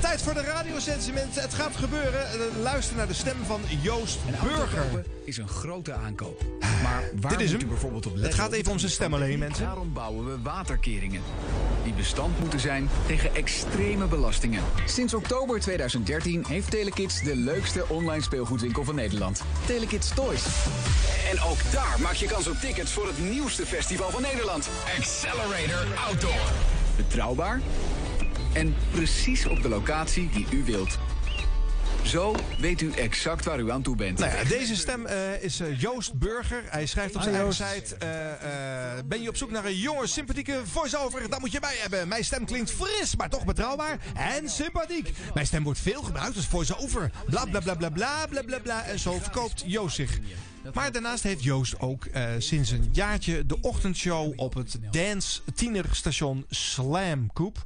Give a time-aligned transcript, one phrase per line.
[0.00, 1.34] tijd voor de radiosentiment.
[1.34, 2.26] Het gaat gebeuren.
[2.30, 5.04] Eh, luister naar de stem van Joost Een Burger.
[5.24, 6.42] is een grote aankoop.
[6.82, 7.68] Maar waar Dit is moet hem.
[7.70, 9.64] u bijvoorbeeld op Het gaat even om zijn stem alleen, mensen.
[9.64, 11.20] Daarom bouwen we waterkeringen.
[11.84, 14.62] Die bestand moeten zijn tegen extreme belastingen.
[14.86, 19.42] Sinds oktober 2013 heeft Telekids de leukste online speelgoedwinkel van Nederland.
[19.66, 20.44] Telekids Toys.
[21.30, 24.68] En ook daar maak je kans op tickets voor het nieuwste festival van Nederland.
[24.98, 26.50] Accelerator Outdoor.
[26.96, 27.60] Betrouwbaar
[28.52, 30.98] en precies op de locatie die u wilt.
[32.02, 34.18] Zo weet u exact waar u aan toe bent.
[34.18, 36.62] Nou ja, deze stem eh, is eh, Joost Burger.
[36.66, 37.96] Hij schrijft op zijn eigen site...
[37.96, 38.32] eh,
[38.98, 41.28] eh, ben je op zoek naar een jonge, sympathieke voice-over?
[41.28, 42.08] Dan moet je mij hebben.
[42.08, 45.12] Mijn stem klinkt fris, maar toch betrouwbaar en sympathiek.
[45.34, 47.10] Mijn stem wordt veel gebruikt als voice-over.
[47.26, 48.84] Bla bla bla bla bla bla bla bla.
[48.84, 50.18] En zo verkoopt Joost zich.
[50.74, 56.44] Maar daarnaast heeft Joost ook eh, sinds een jaartje de ochtendshow op het dance tienerstation
[56.48, 57.62] Slam Coop.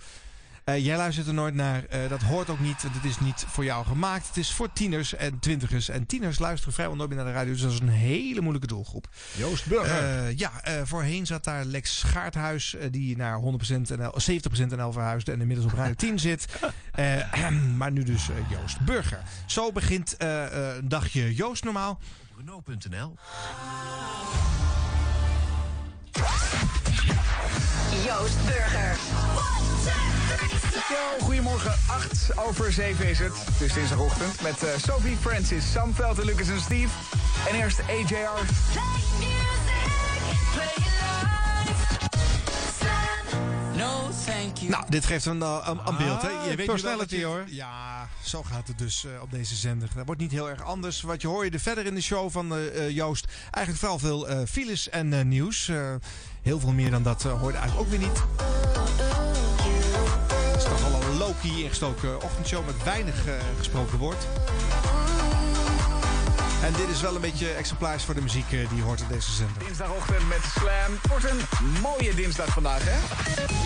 [0.67, 1.85] Eh, jij luistert er nooit naar.
[1.85, 2.83] eh, dat hoort ook niet.
[2.83, 4.27] Het is niet voor jou gemaakt.
[4.27, 5.89] Het is voor tieners en twintigers.
[5.89, 7.53] En tieners luisteren vrijwel nooit meer naar de radio.
[7.53, 9.09] Dus dat is een hele moeilijke doelgroep.
[9.37, 10.27] Joost Burger.
[10.27, 12.77] Eh, ja, eh, voorheen zat daar Lex Schaarthuis.
[12.91, 15.33] die naar 100% NL, 70% NL verhuisde.
[15.33, 16.47] En inmiddels op Radio 10 zit.
[16.93, 19.23] Eh, maar nu dus Joost Burger.
[19.47, 21.99] Zo begint eh, eh, een dagje Joost normaal.
[22.37, 23.15] Renault.nl
[28.05, 28.99] Joost Burger.
[30.89, 31.73] Yo, goedemorgen.
[31.87, 33.33] 8 over 7 is het.
[33.51, 36.93] Het is dinsdagochtend met eh, Sophie, Francis, Sam Veld, Lucas en Steve.
[37.49, 38.45] En eerst AJR.
[44.69, 46.23] Nou, dit geeft een, uh, een, een beeld.
[46.23, 46.29] Hè.
[46.29, 47.45] Je weet nu wel personality, je- hoor.
[47.47, 49.89] Ja, zo gaat het dus eh, op deze zender.
[49.95, 51.01] Dat wordt niet heel erg anders.
[51.01, 53.27] Wat je hoorde verder in de show van eh, eh, Joost.
[53.51, 55.69] Eigenlijk vooral veel eh, files en eh, nieuws.
[55.69, 55.95] Eh,
[56.43, 58.23] heel veel meer dan dat eh, hoorde eigenlijk ook weer niet.
[61.47, 64.27] Low-key ingestoken ochtendshow met weinig eh, gesproken woord.
[66.63, 69.33] En dit is wel een beetje exemplaars voor de muziek eh, die hoort op deze
[69.33, 69.65] zender.
[69.65, 70.99] Dinsdagochtend met Slam.
[71.09, 71.41] Wordt een
[71.83, 72.99] mooie dinsdag vandaag, hè?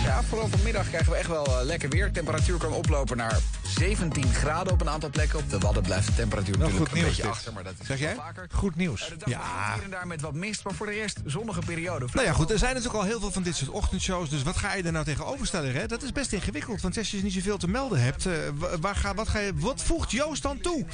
[0.07, 2.11] Ja, vooral vanmiddag krijgen we echt wel eh, lekker weer.
[2.11, 3.39] Temperatuur kan oplopen naar
[3.77, 5.39] 17 graden op een aantal plekken.
[5.39, 7.37] Op de Wadden blijft de temperatuur Wel natuurlijk goed een nieuws beetje dit.
[7.37, 7.53] achter.
[7.53, 8.15] Maar dat is Zeg jij?
[8.15, 8.47] vaker.
[8.53, 9.13] Goed nieuws.
[9.25, 9.73] Ja.
[9.73, 12.07] hier en daar met wat mist, maar voor de rest zonnige periode.
[12.13, 14.29] Nou ja, goed, er zijn natuurlijk al heel veel van dit soort ochtendshows.
[14.29, 15.73] Dus wat ga je er nou tegenover stellen?
[15.73, 15.85] Hè?
[15.87, 16.81] Dat is best ingewikkeld.
[16.81, 19.51] Want als je niet zoveel te melden hebt, eh, wa- waar ga, wat, ga je,
[19.55, 20.85] wat voegt Joost dan toe?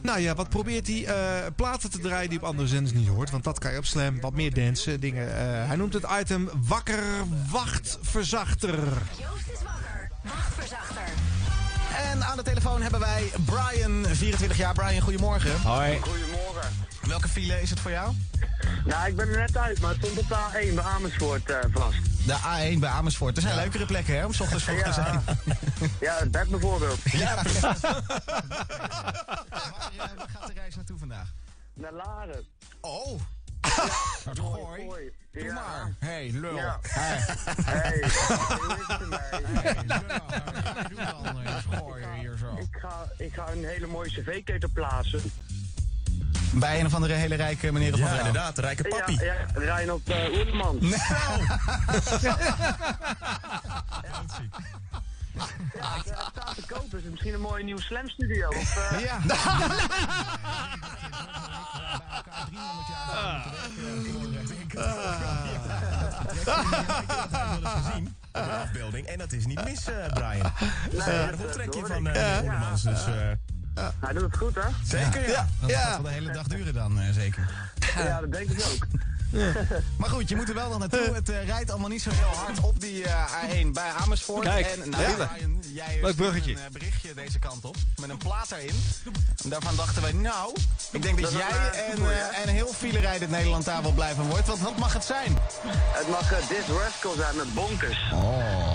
[0.00, 1.14] Nou ja, wat probeert hij eh,
[1.56, 3.30] platen te draaien die op andere zenders niet hoort?
[3.30, 4.54] Want dat kan je op Slam, wat meer
[5.00, 5.36] dingen.
[5.36, 7.02] Eh, hij noemt het item Wakker
[7.50, 8.74] Wacht Verzachter.
[8.74, 10.10] Joost is wakker.
[10.22, 11.02] Wachtverzachter.
[11.96, 14.74] En aan de telefoon hebben wij Brian, 24 jaar.
[14.74, 15.60] Brian, goedemorgen.
[15.60, 15.98] Hoi.
[16.00, 16.70] Goedemorgen.
[17.02, 18.14] Welke file is het voor jou?
[18.84, 21.56] Nou, ik ben er net uit, maar het stond op de A1 bij Amersfoort eh,
[21.72, 21.96] vast.
[22.26, 22.36] De
[22.74, 23.36] A1 bij Amersfoort.
[23.36, 24.92] Er zijn leukere plekken hè, om 's ochtends vroeg te Ja.
[24.92, 25.22] zijn.
[26.00, 26.98] Ja, het bed bijvoorbeeld.
[27.12, 27.34] Ja.
[27.34, 27.62] waar, eh,
[30.16, 31.28] waar gaat de reis naartoe vandaag?
[31.74, 32.44] Naar Laren.
[32.80, 33.20] Oh.
[34.24, 34.86] Wat gooi.
[34.86, 35.10] Hoi.
[35.32, 35.52] Doe Ja.
[35.54, 35.92] maar.
[35.98, 36.54] Hey, lul.
[36.56, 36.78] Ja.
[36.82, 37.18] Hey,
[37.64, 39.18] Hey, hoe is het ermee?
[39.62, 39.98] hey, lul.
[40.88, 42.56] Doe dan eens gooien hier zo.
[42.58, 45.20] Ik ga, ik ga een hele mooie cv-ketel plaatsen.
[46.54, 48.26] Bij een of andere hele rijke meneer of Ja, mevrouw.
[48.26, 49.12] inderdaad, de rijke papi.
[49.12, 50.84] Ja, ja, rijden op uh, Oerlemans.
[55.34, 56.98] Ja, het eh, staat te kopen.
[56.98, 58.48] Is misschien een mooie nieuwe Slam Studio.
[58.48, 59.18] Of, eh, Ja.
[67.64, 68.14] gezien.
[68.32, 69.06] De afbeelding.
[69.06, 70.52] En dat is niet mis, eh, Brian.
[70.92, 72.14] nee, een trekje hoor van ik.
[72.16, 72.82] eh Oerlemans.
[72.82, 73.12] Dus, eh,
[74.00, 74.68] Hij doet het goed, hè?
[74.84, 75.46] zeker, ja.
[75.60, 75.78] Dat Ja.
[75.80, 77.48] gaat wel de hele dag duren dan, zeker.
[77.96, 78.86] Ja, dat denk ik ook.
[79.98, 81.14] Maar goed, je moet er wel nog naartoe.
[81.14, 84.44] Het eh, rijdt allemaal niet zo heel hard op die eh, A1 bij Amersfoort.
[84.44, 85.26] Kijk, en nou, ja.
[85.26, 86.52] Brian, jij Leuk bruggetje.
[86.52, 87.76] een eh, berichtje deze kant op.
[88.00, 88.74] Met een plaat erin.
[89.42, 90.56] En daarvan dachten wij, nou,
[90.92, 93.92] ik denk dat, jij een, en, eh, en heel file rijden het Nederland daar wel
[93.92, 94.46] blij van wordt.
[94.46, 95.38] Want wat mag het zijn?
[95.92, 97.98] Het mag uh, This Rascal zijn met bonkers.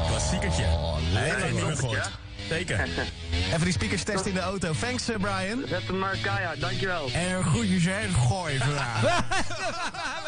[0.07, 0.65] Klassiekertje.
[1.13, 2.19] Nee, geen niet meer.
[2.49, 2.79] Zeker.
[3.47, 4.71] Even die speakers testen in de auto.
[4.79, 5.63] Thanks, Brian.
[5.67, 7.09] Zet hem maar keihard, dankjewel.
[7.13, 8.09] En groetjes, hè.
[8.27, 9.01] Gooi vandaag.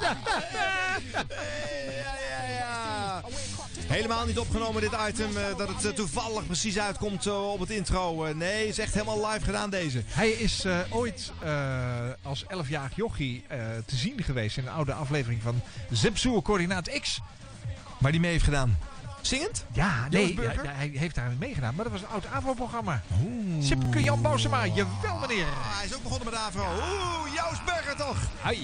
[0.00, 0.16] Ja,
[2.28, 3.22] ja, ja.
[3.86, 5.36] Helemaal niet opgenomen dit item.
[5.36, 8.32] eh, dat het eh, toevallig precies uitkomt eh, op het intro.
[8.32, 10.02] Nee, is echt helemaal live gedaan deze.
[10.06, 11.32] Hij is ooit
[12.22, 13.44] als 11-jarig jochie
[13.86, 15.60] te zien geweest in een oude aflevering van
[15.90, 17.20] Zepsoer Coördinaat X.
[17.98, 18.78] Waar die mee heeft gedaan.
[19.20, 19.64] Zingend?
[19.72, 23.02] Ja, nee, ja, hij heeft daar meegedaan, maar dat was een oud AVO-programma.
[23.60, 25.44] Sipke Jan Bousema, jawel meneer.
[25.44, 26.62] Ah, hij is ook begonnen met Avro.
[26.62, 28.18] Oeh, Joost Burger toch?
[28.50, 28.58] Hi.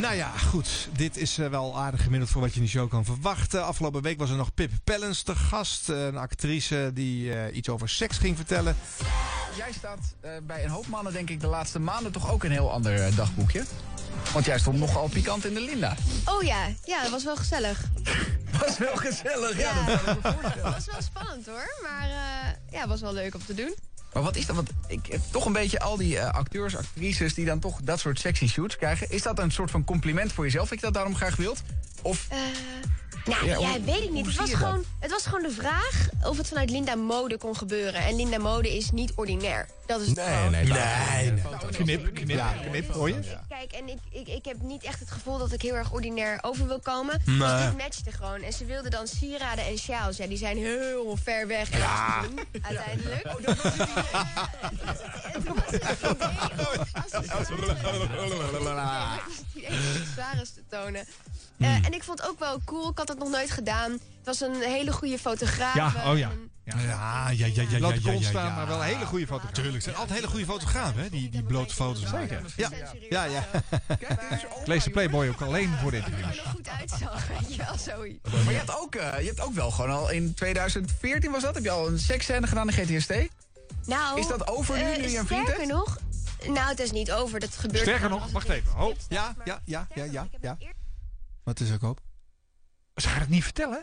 [0.00, 0.88] Nou ja, goed.
[0.96, 3.64] Dit is eh, wel aardig gemiddeld voor wat je in de show kan verwachten.
[3.66, 5.88] Afgelopen week was er nog Pip Pellens te gast.
[5.88, 8.76] eh, Een actrice die eh, iets over seks ging vertellen.
[9.56, 12.50] Jij staat eh, bij een hoop mannen, denk ik, de laatste maanden toch ook een
[12.50, 13.64] heel ander dagboekje.
[14.32, 15.96] Want jij stond nogal pikant in de Linda.
[16.24, 17.80] Oh ja, ja, dat was wel gezellig.
[18.66, 19.72] Was wel gezellig, ja.
[19.86, 19.86] Ja.
[19.86, 20.62] dat kan ik me voorstellen.
[20.64, 23.74] Dat was wel spannend hoor, maar eh ja, was wel leuk om te doen.
[24.12, 24.56] Maar wat is dat?
[24.56, 28.00] Want ik heb toch een beetje al die eh, acteurs, actrices die dan toch dat
[28.00, 29.10] soort sexy shoots krijgen.
[29.10, 31.62] Is dat een soort van compliment voor jezelf dat je dat daarom graag wilt?
[32.02, 32.38] Of Eh,
[33.24, 34.26] nou Ja, ja, hoe- weet ik niet.
[34.26, 34.58] Het was, dat?
[34.58, 38.00] gewoon, het was gewoon de vraag of het vanuit Linda Mode kon gebeuren.
[38.00, 39.68] En Linda Mode is niet ordinair.
[39.86, 40.50] Dat is het Nee, gewoon.
[40.50, 40.64] nee.
[40.64, 41.42] Nee, nee.
[41.70, 43.20] Knip, knip, knip, hoor je?
[43.68, 46.38] Kijk, en ik, ik, ik heb niet echt het gevoel dat ik heel erg ordinair
[46.42, 47.20] over wil komen.
[47.24, 47.38] Nee.
[47.38, 48.42] Dus dit matchte gewoon.
[48.42, 50.16] En ze wilden dan sieraden en sjaals.
[50.16, 51.70] Ja, die zijn heel ver weg.
[51.70, 52.20] En Ja.
[52.20, 53.26] dat uiteindelijk.
[53.26, 53.94] Oh, dat was het idee.
[55.32, 56.08] En toen was het idee
[60.54, 61.00] te tonen.
[61.58, 61.84] Eh, Hmm.
[61.84, 62.90] en ik vond het ook wel cool.
[62.90, 63.98] Ik had het nog nooit gedaan.
[64.24, 65.74] Het was een hele goede fotograaf.
[65.74, 66.30] Ja, oh ja.
[66.64, 66.74] Ja.
[66.78, 69.46] Ja, ja, ja, ja, ja, staan, maar wel een hele goede foto.
[69.52, 71.08] Tuurlijk, het zijn altijd hele goede fotografen, hè?
[71.08, 72.44] Die, die blote foto's maken.
[72.56, 72.70] Ja,
[73.10, 73.44] ja, ja.
[73.88, 76.38] Ik lees de Playboy ook alleen voor de interviews.
[76.38, 78.30] er goed uitzag, weet je wel, zoiets.
[78.30, 81.54] Maar je hebt, ook, eh, je hebt ook wel gewoon al in 2014 was dat,
[81.54, 83.14] heb je al een seksscène gedaan in GTST?
[83.86, 85.66] Nou, Is dat over nu, eh, nu je een vriend hebt?
[85.66, 85.98] nog,
[86.46, 90.28] nou het is niet over, dat gebeurt Sterker nog, wacht even, Ja, ja, ja, ja,
[90.40, 90.58] ja.
[91.44, 92.00] Wat is ook op?
[92.94, 93.82] Ze gaan het niet vertellen?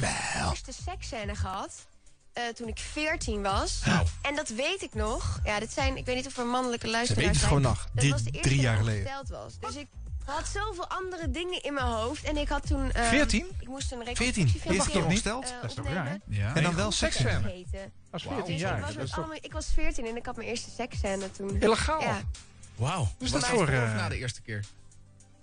[0.00, 0.50] Jawel.
[0.50, 1.86] eerste seksscène gehad.
[2.32, 3.80] eh, toen ik 14 was.
[3.84, 4.06] Nou.
[4.22, 5.40] En dat weet ik nog.
[5.44, 7.62] Ja, dit zijn, ik weet niet of er mannelijke luisteraars weten het zijn.
[7.62, 7.88] gewoon nog.
[7.94, 9.02] Dat Dit was de eerste drie jaar geleden.
[9.02, 9.58] verteld was.
[9.60, 9.86] Dus ik
[10.24, 12.22] had zoveel andere dingen in mijn hoofd.
[12.24, 12.92] En ik had toen...
[12.92, 13.46] eh, 14?
[13.60, 14.16] Ik moest een 14?
[14.18, 15.44] reconstructiefilm Mag toch eh, opgesteld?
[15.44, 16.18] eh, Dat is toch raar?
[16.28, 16.54] Ja.
[16.54, 17.64] En dan wel seksscène.
[18.10, 18.80] Als Dus 14 ik, jaar.
[18.80, 21.56] was Dat is toch allemaal- ik was 14 en ik had mijn eerste seksscène toen.
[21.60, 22.00] illegaal?
[22.00, 22.20] Ja,
[22.74, 23.02] Wauw.
[23.02, 23.68] Is Was dat dat voor...
[23.68, 24.64] eh, na de eerste keer?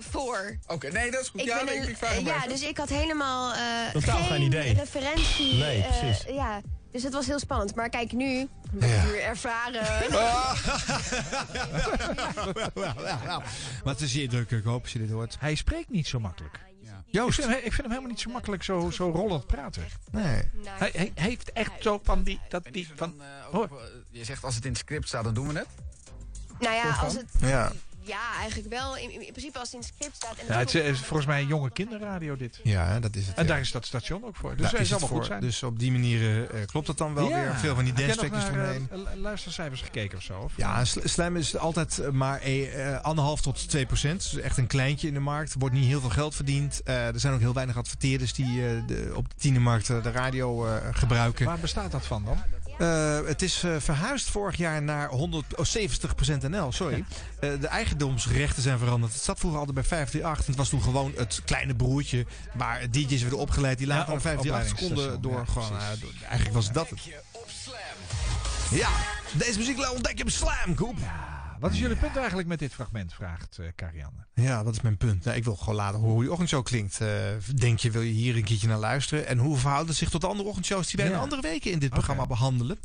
[0.09, 0.57] Voor.
[0.67, 1.39] Oké, nee, dat is goed.
[1.41, 4.23] Ik ja, ben nee, een- ik vraag eh, ja, dus ik had helemaal eh, Totaal
[4.23, 4.73] geen idee.
[4.73, 5.53] referentie.
[5.53, 6.23] Nee, eh, precies.
[6.33, 6.61] ja,
[6.91, 7.75] dus het was heel spannend.
[7.75, 8.95] Maar kijk, nu, ben Ja.
[9.01, 9.81] ik nu ervaren.
[10.13, 10.53] Ja,
[12.75, 13.38] ja, ja.
[13.83, 15.35] Maar het is je indruk, hoop als je dit hoort.
[15.39, 16.59] Hij spreekt niet zo makkelijk.
[17.05, 17.35] Ik Joost.
[17.35, 19.83] vind, hem, ik vind hem helemaal niet zo makkelijk zo, zo rollend praten.
[20.11, 20.50] Nee.
[20.67, 22.39] Hij, hij heeft echt zo van die...
[22.50, 23.21] Dat die van,
[23.51, 23.63] hoor.
[23.65, 25.67] eh, je zegt als het in het script staat, dan doen we het.
[26.59, 27.71] nou ja, als het, Ja.
[28.05, 28.97] Ja, eigenlijk wel.
[28.97, 30.35] In, in principe als het in het script staat.
[30.38, 32.59] En ja, het is volgens mij een jonge kinderradio dit.
[32.63, 33.35] Ja, dat is het.
[33.35, 33.50] En ja.
[33.50, 34.55] daar is dat station ook voor.
[34.55, 35.41] Dus Daar is het goed zijn.
[35.41, 37.41] Dus op die manier eh, klopt het dan wel Ja.
[37.41, 37.55] weer.
[37.55, 39.13] Veel van die Heb jij dance nog tracks naar, eromheen.
[39.15, 40.39] lu- luistercijfers gekeken of zo?
[40.39, 40.51] Of?
[40.55, 44.31] Ja, sl- slam is altijd maar eh, eh, anderhalf tot 2 procent.
[44.31, 45.53] Dus echt een kleintje in de markt.
[45.53, 46.81] Er wordt niet heel veel geld verdiend.
[46.83, 50.65] Eh, er zijn ook heel weinig adverteerders die eh, de, op de tienermarkt de radio
[50.65, 51.45] eh, gebruiken.
[51.45, 52.38] Waar bestaat dat van dan?
[52.78, 57.04] Eh, het is eh, verhuisd vorig jaar naar 100, oh, 70% NL, sorry.
[57.40, 59.14] Eh, de eigendomsrechten zijn veranderd.
[59.14, 60.46] Het zat vroeger altijd bij 538.
[60.46, 63.78] Het was toen gewoon het kleine broertje waar DJ's werden opgeleid.
[63.78, 65.56] Die later Ja, op- naar 538 konden opleidingsstation.
[65.56, 66.00] door Ja, gewoon...
[66.00, 67.00] door- eigenlijk was dat het.
[68.72, 68.90] Ja,
[69.34, 70.98] deze muziek ontdek je op Slam, Koep.
[71.63, 73.13] Wat is jullie punt eigenlijk met dit fragment?
[73.13, 74.25] Vraagt eh Karianne.
[74.33, 75.24] Ja, wat is mijn punt?
[75.24, 77.01] Nou, ik wil gewoon laten horen hoe je ochtendshow klinkt.
[77.01, 77.07] Eh,
[77.56, 79.27] denk je, wil je hier een keertje naar luisteren?
[79.27, 81.12] En hoe verhoudt het zich tot de andere ochtendshows die wij Ja.
[81.13, 82.77] in andere weken in dit programma behandelen?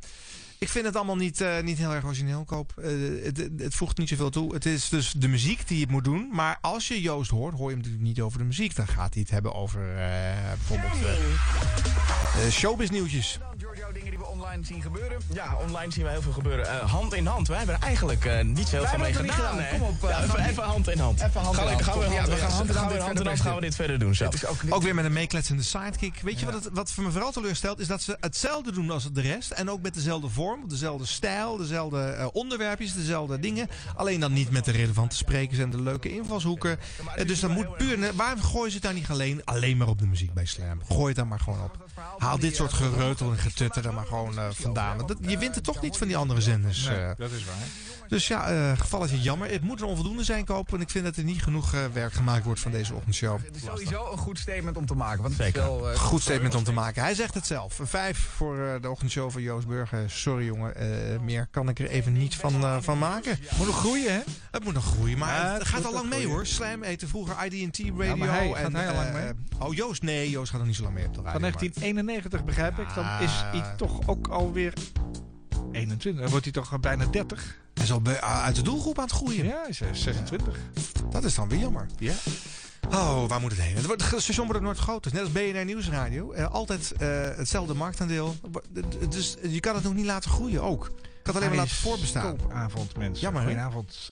[0.59, 2.73] Ik vind het allemaal niet, eh, niet heel erg origineel, Koop.
[2.77, 2.91] Eh,
[3.25, 4.55] het, het, het voegt niet zoveel toe.
[4.55, 6.29] Het is dus de muziek die het moet doen.
[6.33, 8.75] Maar als je Joost hoort, hoor je hem natuurlijk niet over de muziek.
[8.77, 13.39] Dan gaat hij het hebben over eh, bijvoorbeeld eh, eh, showbiz nieuwtjes.
[14.39, 15.19] Online zien gebeuren.
[15.33, 16.69] Ja, online zien we heel veel gebeuren.
[16.81, 17.49] Eh, hand in hand.
[17.49, 19.59] Wij hebben er eigenlijk eh, niet zo heel veel mee gedaan.
[19.59, 19.79] hè?
[19.79, 21.21] Kom op, eh, Ja, even, even hand in hand.
[21.23, 21.85] Even hand Gaan in we- hand.
[21.85, 22.15] Gaan we.
[22.15, 24.15] Ja, we gaan hand in hand dit hand verder hand gaan we dit verder doen
[24.15, 24.29] zo.
[24.29, 24.73] Is ook niet...
[24.73, 26.21] Ook weer met een meekletsende sidekick.
[26.23, 27.79] Weet je wat, het, wat voor me vooral teleurstelt?
[27.81, 29.51] Is dat ze hetzelfde doen als de rest.
[29.51, 33.69] En ook met dezelfde vorm, dezelfde stijl, dezelfde eh, onderwerpjes, dezelfde dingen.
[33.97, 36.79] Alleen dan niet met de relevante sprekers en de leuke invalshoeken.
[37.27, 37.97] Dus dan moet puur...
[38.15, 40.81] Waarom gooien ze het dan niet alleen, alleen maar op de muziek bij Slam?
[40.89, 41.87] Gooi het dan maar gewoon op.
[42.19, 44.97] Haal dit soort gereutel en getutter er maar gewoon eh, vandaan.
[44.97, 46.87] Want dat- je wint het toch niet van die andere zenders.
[46.87, 47.11] eh.
[47.17, 47.55] dat is waar.
[48.09, 49.51] Dus ja, eh geval is het jammer.
[49.51, 50.75] Het moet een onvoldoende zijn kopen.
[50.75, 53.39] En ik vind dat er niet genoeg eh, werk gemaakt wordt van deze ochtendshow.
[53.45, 55.23] Het is sowieso een goed statement om te maken.
[55.23, 57.03] Want wel, eh, Goed statement om te maken.
[57.03, 57.79] Hij zegt het zelf.
[57.79, 60.11] Een vijf voor de ochtendshow van Joost Burger.
[60.11, 63.39] Sorry jongen, eh, meer kan ik er even niet van, eh, van maken.
[63.57, 64.21] Moet nog groeien, hè?
[64.51, 66.47] Het moet nog groeien, maar Ja, het het gaat al lang mee hoor.
[66.47, 68.17] Slam heette vroeger IDT Radio.
[68.17, 69.33] maar hij- en, gaat hij al lang mee?
[69.59, 71.33] oh Joost, nee, Joost gaat nog niet zo lang mee op de radio.
[71.33, 72.95] Van 1991 begrijp ik.
[72.95, 74.73] Dan is hij toch ook alweer
[75.73, 76.21] 21.
[76.23, 77.39] Dan wordt hij toch bijna 30.
[77.45, 79.45] maar Hij is al bij- uit de doelgroep aan het groeien.
[79.45, 80.59] Ja, hij is eh, 26.
[81.11, 81.87] Dat is dan weer jammer.
[81.99, 82.13] Ja.
[82.91, 83.77] Oh, waar moet het heen?
[83.77, 85.13] Het, wordt, het station wordt ook nooit groter.
[85.13, 86.33] Net als BNR Nieuwsradio.
[86.33, 88.37] Eh, altijd eh, hetzelfde marktaandeel.
[89.09, 90.87] Dus je kan het nog niet laten groeien ook.
[91.03, 92.37] Ik had alleen maar laten voorbestaan.
[92.37, 93.21] Koopavond, mensen.
[93.23, 93.43] Jammer?
[93.43, 94.09] Goedenavond.